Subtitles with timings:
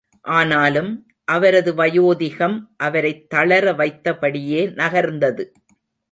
[0.21, 1.11] ஆனாலும்,
[1.25, 2.61] அவரது வயோதிகம்
[2.77, 5.51] அவரைத் தளர வைத்த படியே நகர்ந்தது.